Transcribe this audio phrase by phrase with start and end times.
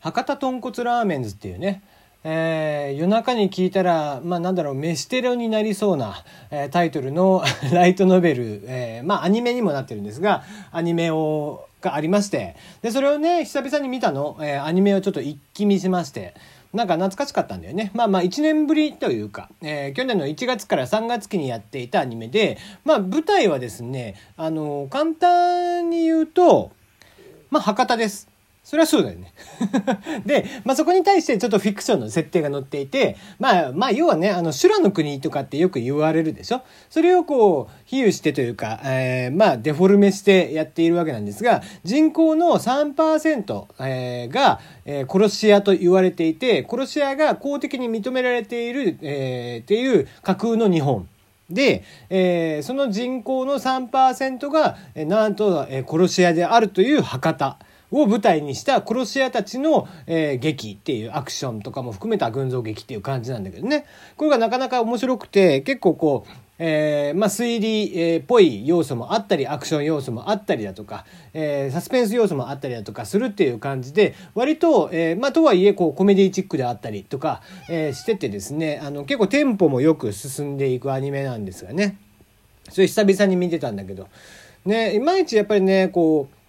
[0.00, 1.82] 博多豚骨ラーメンズっていうね、
[2.22, 7.42] えー、夜中に聞いたら、まあなんだろう、飯テロになりそうな、えー、タイトルの
[7.72, 16.34] ライトノベル、えー、まあアニメにもなってるんですが、アニメを、がありまして、で、それをね、久々に見たの、えー、アニメをちょっと一気見しまして、
[16.74, 17.90] なんか懐かしかったんだよね。
[17.94, 26.70] まあまあ1年ぶりというか、えー、去年の1月から3月期にやっていたアニメで、まあ舞台はですね、あのー、簡単に言うと、
[27.50, 28.29] まあ博多です。
[28.62, 29.32] それはそうだよね。
[30.26, 36.62] で、まあ、そこに対してちょっとフィクションの設定が載っていて、まあ、まあ、要はね、あの、修羅の国とかってよく言われるでしょ？
[36.90, 51.08] それをこう、比喩してというか、えー、まあ、デフォルメしてやっているわけなんですが、人口の3%、えー、が、えー、殺し屋と言われていて、殺し屋が公的に認められている、えー、っていう架空の日本。
[51.48, 57.58] で、えー、その人口の3%が、えー、なんと、えー、殺し屋であるという博多。
[57.90, 63.86] を舞台にした殺し屋たちの、えー、劇っていうアクションとかも含めた群像劇っていう感じなんだけどね。
[64.16, 66.30] これがなかなか面白くて、結構こう、
[66.62, 81.96] えー、まあ、推理、えー、っぽい要素もあったり、アクション要素もあったりだとか、えー、サスペンス要素もあったりだとかするっていう感じで、割と、えまあ、とはいえ、こう、コメディチックであったりとか、えしててですね、あの、結構テンポもよく進んでいくアニメなんですがね。
[82.68, 84.08] それ久々に見てたんだけど、
[84.66, 86.39] ね、いまいちやっぱりね、こう、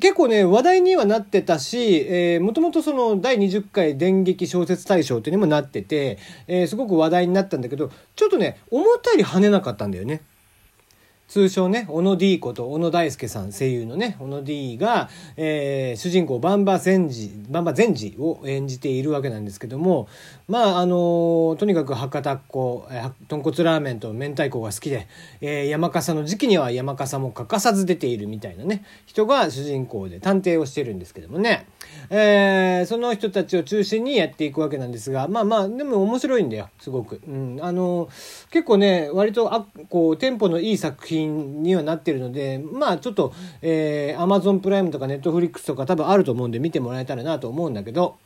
[0.00, 10.22] 結構ね、話題にはなってたし、えー、もともとその第20回電撃小説大賞っていうにもなってて、えー、すごく話題になったんだけど、ちょっとね、思ったより跳ねなかったんだよね。
[11.28, 20.08] 通称ね、小野 D こと小野大輔さん、声優のね、小野 D が、えー、主人公バンバ善治、バンバ善治を演じているわけなんですけども、
[20.48, 25.08] まあ、あのー、とにかく博多っ子、えー、豚骨ラーメンと明太子が好きで、
[25.40, 31.66] えー、山笠の時期には山笠も欠かさず出ているみたいなね、人が主人公で探偵をしてるんですけどもね、
[32.10, 37.20] えー、その人たちを中心にやっていくわけなんですが、まあまあ、でも面白いんだよ、すごく。
[37.26, 38.08] うん、あのー、
[38.52, 43.32] 結構ね、割と、あ、こう、テンポのいい作品品にはなってるので、まあちょっと、
[43.62, 48.16] えー、Amazon プライムとか Netflix とか多分あると思うんで見てもらえたらなと思うんだけど、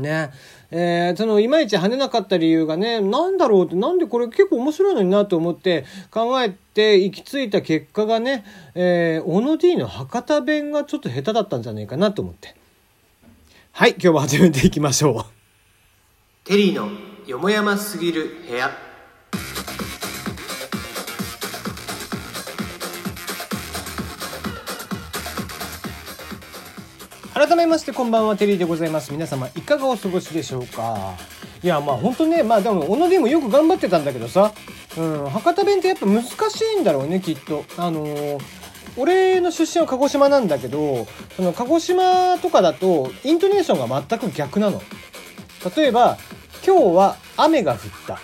[0.00, 0.30] ね。
[0.70, 12.54] えー、その、いまいち跳ねなかった理由がね、なんだろうって、なんでこれ結構面白いのになと思って考えて行き着いた結果がね、えー、小野 D の博多弁がちょっと下手だったんじゃないかなと思って。
[13.72, 15.24] はい、今日も始めていきましょう。
[16.44, 16.88] テリーの
[17.26, 18.91] よもやますぎる部屋。
[27.52, 29.12] 改めましてこんばんはテリーでございます。
[29.12, 31.18] 皆様いかがお過ごしでしょうか？
[31.62, 34.54] いやまあ本当ねまあでも小野 D もよく頑張ってたんだけどさ、
[34.96, 36.32] うん、博多弁ってやっぱ難し
[36.78, 37.66] いんだろうねきっと。
[37.76, 38.40] あのー、
[38.96, 44.80] 俺の出身は鹿児島なんだけどその鹿児島とかだとイントネーションが全く逆なの。
[45.76, 46.16] 例えば
[46.66, 48.14] 今日は雨が降った。
[48.14, 48.18] っ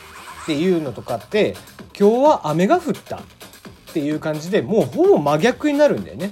[0.46, 1.54] ていうのとかって
[2.00, 3.18] 今日は雨が降った。
[3.18, 3.20] っ
[3.92, 6.30] ていう感じでもうほぼ真逆になるんだよね。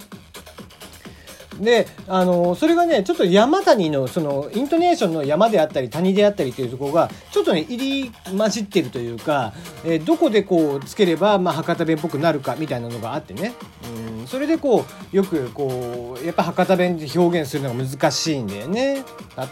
[1.60, 9.52] で、あの、それがね、ちょっと山谷の、その、イントネーションの山であったり、谷であったりというところが、ちょっとね、入り混じってるというか、
[9.84, 13.52] えー、どこでこう、つければ、まあ、博多弁っぽくなるか、みたいなのがあってね。
[14.20, 19.02] うん、それでこう、よく、こう、やっぱ博多弁で表現するのが難しいんだよね。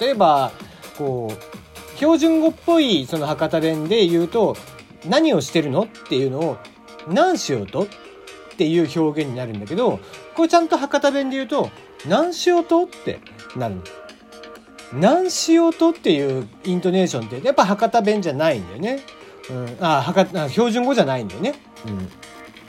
[0.00, 0.52] 例えば、
[0.98, 4.56] こう、標準語っぽい、その博多弁で言うと、
[5.08, 6.56] 何をしてるのっていうのを、
[7.08, 7.86] 何しようと
[8.54, 9.98] っていう表現になるんだけど、
[10.34, 11.70] これちゃんと博多弁で言うと、
[12.08, 13.20] 何しようとって
[13.56, 13.82] なるの。
[14.92, 19.00] 何しようとっていうイントネーションって、やっぱ博多弁じゃないんだよね。
[19.50, 21.54] うん、あ、博多、標準語じゃないんだよね。
[21.86, 22.08] うん。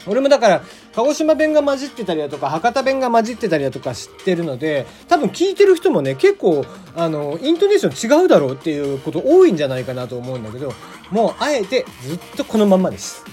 [0.07, 0.61] 俺もだから、
[0.95, 10.73] 鹿児島弁が混じってたりだとか、博多弁が混じってたりだとか知ってるので、多分聞いてる人もね、結構、あの、イントネーション違うだろうっていうこと多いんじゃないかなと思うんだけど、
[11.11, 13.25] もう、あえてずっとこのまんまです。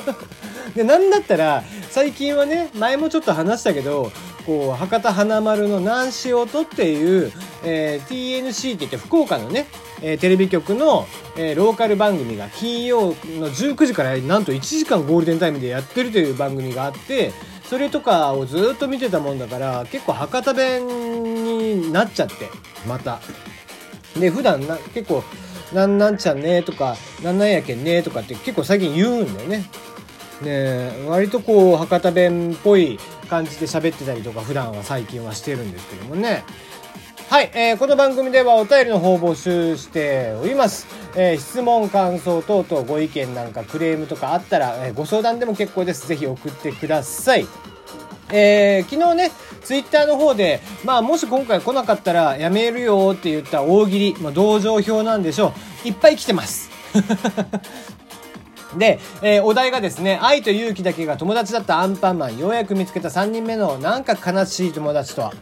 [0.74, 4.10] で、なんだったら、最近はね、前もちょっと話したけど、
[4.46, 7.32] こう博多華丸の南し音っていう、
[7.64, 9.66] えー、TNC って言って福岡のね、
[10.02, 11.06] えー、テレビ局の、
[11.36, 13.14] えー、ローカル番組が金曜の
[13.48, 17.32] 19時からなんと1時間ゴールデンタイムでやってるという番組があって
[17.68, 20.86] それとかをずっと見てたもんだから結構博多弁
[21.42, 22.34] になっちゃって
[22.86, 23.20] また。
[24.18, 25.22] で普段な結構
[25.74, 29.64] 「なんなんちゃんね」とか「なんなんやけんね」とかって結構最近言うんだよね。
[30.42, 36.44] ね割とこう博多弁っぽい感じで喋ってたりとか普段は最近はしてるんですけどもね。
[37.28, 40.86] はい、えー、この番組ではお便りの方を募集しております。
[41.16, 46.06] えー、質問、感想等々ご意見なんかクレームとかあったら、えー、ご相談でも結構です。
[46.06, 47.48] ぜひ送ってください。
[48.30, 49.32] えー、昨日ね、
[49.64, 55.52] ツイッターの方で、まあ、もし今回来なかったらやめるよって言った大喜利、まあ、同情票なんでしょ
[55.84, 55.88] う。
[55.88, 56.70] いっぱい来てます。
[58.78, 65.32] で、えー、お題がですね、愛と勇気だけが友達だったアンパンマン、ようやく見つけた3人目のなんか悲しい友達とは。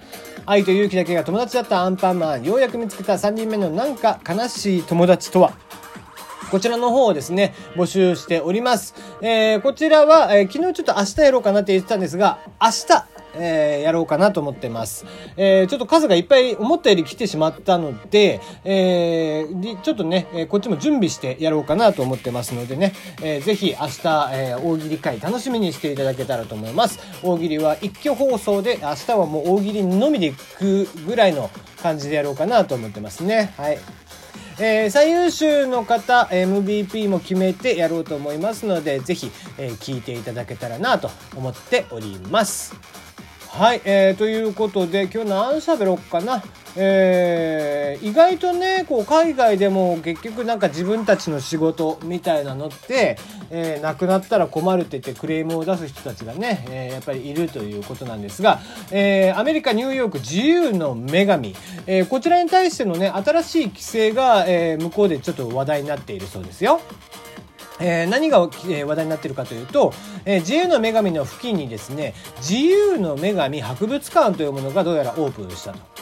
[0.47, 5.53] 愛と勇気だけが友達だったアンパンマン、ようやく見つけた3人目のなんか悲しい友達とは？
[6.51, 8.95] こちらの方をですね、募集しております。
[9.23, 15.07] えー、こちらは、えー、昨日ちょっと明日やろうかなって言ってたんですが、明日、えー、やろうかなと思ってます。
[15.37, 22.93] えー、ちょっと数がいっぱい思ったより来てしまったので、えー、ちょっとね、えこっちも準備してやろうかなと思ってますのでね、
[23.23, 26.99] えー、ぜひ明日、え大喜利会楽しみにしていただけたらと思います。
[27.23, 31.51] 大喜利は一挙放送で、明日はもう大喜利のみでいくぐらいの
[31.83, 33.53] 感じでやろうかなと思ってますね。
[33.57, 33.79] はい。
[34.59, 42.75] えー、最優秀の方 MVP も決めてやろうと思いますのでぜひ、えー、聞いていただけたらなと思っております。
[43.57, 46.43] はい、えー、ということで今日何喋ろうかな？
[46.77, 53.17] えー、意外とねこう海外でも結局なんか自分たちの仕事みたいなのって、
[53.51, 58.59] えー、なくなったら困るって言ってクレームを出す人たちがね、えー、やっぱりいるということなんですが、
[58.91, 61.55] えー、アメリカニューヨーク自由の女神、
[61.87, 66.81] えー、こちらに対してのね新しい規制が、えー、向こうでちょっと話題になっているそうですよ。
[67.81, 69.93] えー、何が、えー、話題になっているかというと、
[70.25, 75.95] えー、自由の女神の付近にですね、自由の女神博物館というものがどうやらオープンしたと。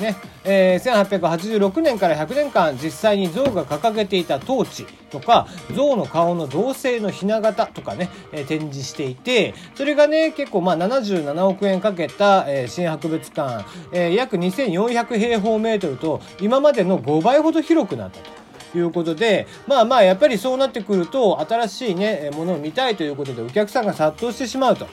[0.00, 5.46] ねえー、1886年から100年間実際に象が掲げていたトーチとか
[5.76, 18.39] 象の顔の銅製のひな形とかね、えー、展示していてそれがね結構まあ77億円かけた、えー、新博物館、えー、約2400平方メートルと今までの5倍ほど広くなったと。
[18.74, 24.86] いうことで、まあまあ、やっぱりそうなってくると、新しいね、ものを見たいということで、お客さんが殺到してしまうと。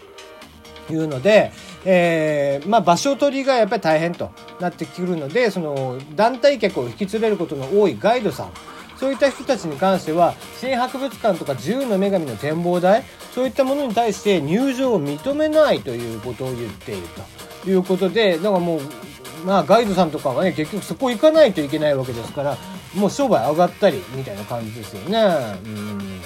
[0.89, 1.51] いうので、
[1.83, 8.51] えー、まあ、場所取りがやっぱり大変となってくるので、その団体客を引き連れることの多いガイドさん、
[8.97, 13.03] そういった人たちに関しては、新博物館とか自由の女神の展望台、
[13.33, 17.07] そういったものに対して入場を認めないということを言っている
[17.63, 18.81] ということで、だからもう、
[19.45, 22.57] まあガイドさんとかはね、結局そこ行かないといけないわけですから、
[22.95, 25.59] もう商売上がったりみたいな感じですよね。
[25.65, 26.21] うん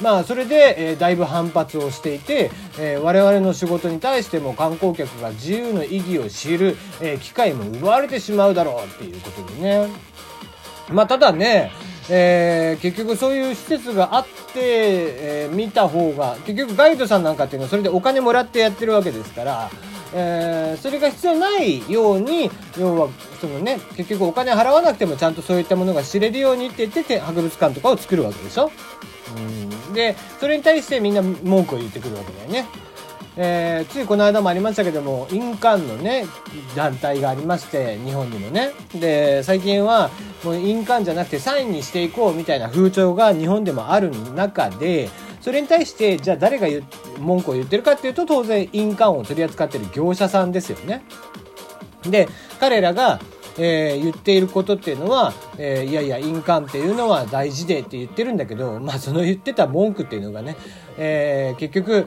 [0.00, 9.88] まあそれで、えー、だいぶ反発をしていて、えー、我々の仕事に対しても観光客が自由の意義を知る、えー、機会も奪われてしまうだろうっていうことでね。
[10.90, 11.70] まあただね、
[12.10, 19.70] えー、結局そういう施設があって、えー、見た方が結局ガイドさんなんかっていうのはそれでお金もらってやってるわけですから、
[20.14, 23.08] えー、それが必要ないように要は
[23.40, 28.70] そのね結局お金払わなくてもちゃんとそういったものが知れるようにって言って博物館とかを作るわけでしょ？
[29.36, 29.40] う
[29.90, 32.66] ん、でそれに対してみんな文句を言ってくるわけだよね。
[33.34, 36.26] えー、ついこの間もありましたけども印鑑のね
[36.76, 40.10] 団体がありまして日本にもねで最近は
[40.44, 45.08] もう印鑑じゃなくてサインにしていこうみたいな風潮が日本でもある中で
[45.42, 46.68] それに対してじゃあ誰が
[47.18, 51.02] 文句を言ってるかっていうと当然印鑑を取り扱ってる業者さんですよね。
[52.08, 52.28] で
[52.58, 53.20] 彼らが
[53.58, 60.56] えー、言っていることっていうのは、えー、いやいや印鑑っていうのは大事でって言ってるんだけど、まあ、その言ってた文句っていうのがね、
[60.96, 62.06] えー、結局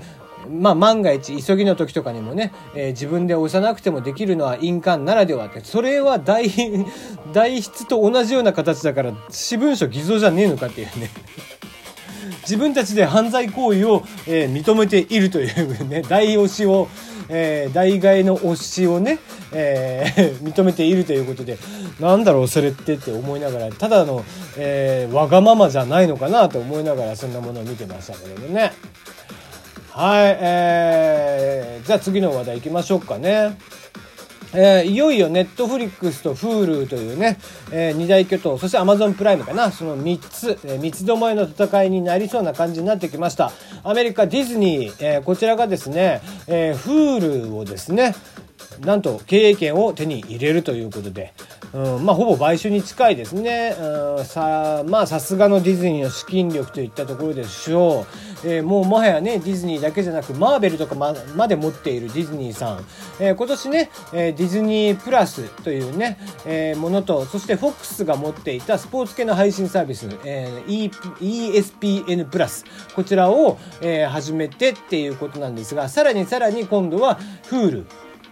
[0.49, 6.51] まあ、万が一急ぎの時とかにもね、えー、自分で押さなくてもできるのは印鑑ならではってそれは代
[7.33, 11.09] 代 筆と同じような形だから私文書偽造じゃねえのかっていうね
[12.45, 16.87] 自分たちで犯罪行為を、えー、認めているというね、 大推しを、
[17.27, 19.19] えー、代替の推しをね、
[19.51, 21.57] えー、 認めているということで、
[21.99, 24.23] なんだろう、それってって思いながら、ただの、
[24.57, 28.73] えー、わがままじゃないのかなと思いながら、そんなものを見てましたけれどね。
[29.91, 33.57] はい、えー、じゃあ次の話題行きましょうかね。
[34.57, 37.37] えー、いよいよネットフリックスと Hulu というね、
[37.71, 43.51] えー、二大巨頭、そして Amazon プライムかな、その3つ、えー、三つどもえの戦いになりそうな感じになってきました。
[43.83, 48.15] アメリカディズニー、えー、こちらがですね、えー、Hulu をですね、
[48.79, 51.33] なんと経営権を手に入れるということで、
[51.75, 53.75] うん、まあほぼ買収に近いですね。
[53.77, 58.05] うん、さまあさすがのディズニーの資金力といったところでしょ
[58.43, 58.47] う。
[58.47, 62.85] えー、もうもはやね、ディズニーだけじゃなく、マーベルとかままで持っているディズニーさん。
[63.19, 72.63] えー、今年ね、えー、ディズニープラスというね、えー、ものと、そして FOX が持っていたスポーツ系の配信サービス、えー、ESPN プラス。
[72.95, 77.85] こちらを、えー、始めてっていうことなんですが、さらにさらに今度は Hulu。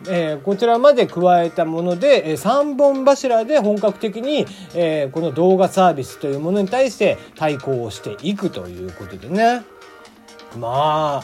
[0.08, 4.46] えー、こちらまで加えたもので、えー、3本柱で本格的に、
[4.76, 9.64] えー、この動画サービスというものに対して対抗をしていくということでね。
[10.58, 11.24] ま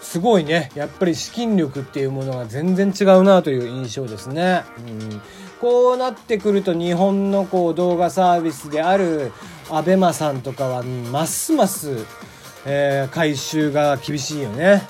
[0.00, 4.64] すごいねやっぱり資金力っていうものが全然違うなという印象ですね。
[4.88, 5.20] うん
[5.60, 9.32] こうなってくると日本のこう動画サービスである
[9.70, 12.04] ABEMA さんとかはますます、
[12.66, 14.82] えー、回収が厳しいよね。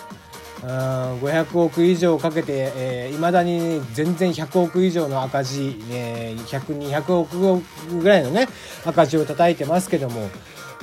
[0.66, 7.62] 500億以上かけていま、えー、未だに全然100億以上の赤字、え、100200億
[8.00, 8.49] ぐらいのね
[8.85, 10.30] 赤字を叩いてますけども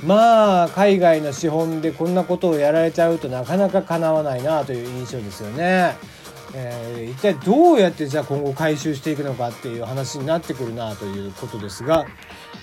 [0.03, 5.95] まあ海外の資本でこんなことをやられちゃうとなかなかかなわないなという印象ですよね。
[6.53, 12.05] えー、一体どうやってじゃあ今後回収していくのかっていう話になってくるなということですが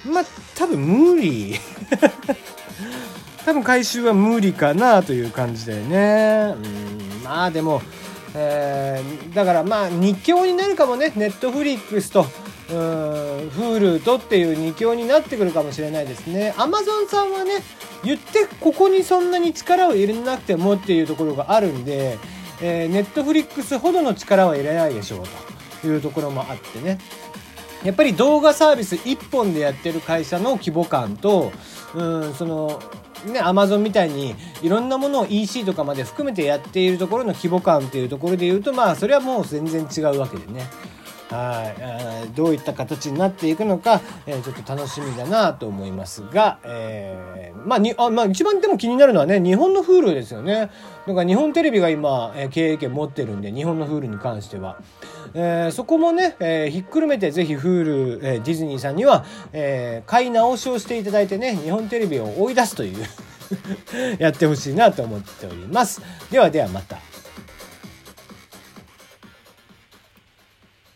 [0.05, 1.55] まあ多分無理
[3.49, 6.55] 多分回収は無理かなという感じだよね。
[6.55, 7.81] うんまあでも、
[8.35, 11.15] えー、だからまあ日教になるかもね。
[11.17, 12.27] ネットフリックスと
[12.71, 12.77] うん
[13.49, 16.53] Hulu とっていう2強になってくるかもしれないですね。
[16.59, 17.63] Amazon さんはね
[18.05, 22.19] 言ってここにそんなに力を入れなくてもっていうところがあるんで
[22.61, 25.25] えー、ネットフリックスほどの力は入れないでしょう
[25.81, 26.99] というところもあってね。
[27.83, 31.51] やっぱり動画サービス1本でやってる会社の規模感と
[31.95, 32.83] うんその
[33.27, 40.63] ね、アマゾンみたいにいろんなものを EC とかまで含めてやっているところの規模感っていうところで言うとまあそれはもう全然違うわけでね。
[41.31, 50.71] はい、どういった形になっていくのか、えー、ちょっと楽しみだなと思いますが、えー、まあにあ、まあ一番でも気になるのはね、日本の Hulu ですよね。
[51.07, 54.79] だか日本テレビが今、えー、経営権持ってるんで、日本の Hulu に関しては。
[55.35, 63.05] えー、そこもね、えー、ひっくるめてぜひ Hulu、えー、ディズニーさんには、えー、買い直しをしていただいてね、日本テレビを追い出すという
[64.19, 66.01] やってほしいなと思っております。
[66.31, 67.08] ではではまた。